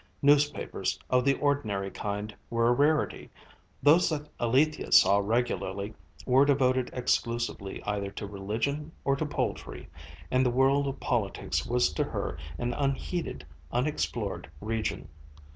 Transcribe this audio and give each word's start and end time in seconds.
Newspapers 0.23 0.97
of 1.11 1.23
the 1.25 1.35
ordinary 1.35 1.91
kind 1.91 2.33
were 2.49 2.67
a 2.67 2.71
rarity; 2.71 3.29
those 3.83 4.09
that 4.09 4.27
Alethia 4.39 4.91
saw 4.91 5.19
regularly 5.19 5.93
were 6.25 6.43
devoted 6.43 6.89
exclusively 6.91 7.83
either 7.83 8.09
to 8.09 8.25
religion 8.25 8.91
or 9.05 9.15
to 9.15 9.27
poultry, 9.27 9.87
and 10.31 10.43
the 10.43 10.49
world 10.49 10.87
of 10.87 10.99
politics 10.99 11.67
was 11.67 11.93
to 11.93 12.03
her 12.03 12.35
an 12.57 12.73
unheeded 12.73 13.45
unexplored 13.71 14.49
region. 14.59 15.07